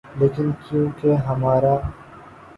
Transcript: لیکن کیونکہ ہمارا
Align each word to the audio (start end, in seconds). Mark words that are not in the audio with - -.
لیکن 0.19 0.47
کیونکہ 0.61 1.11
ہمارا 1.27 1.75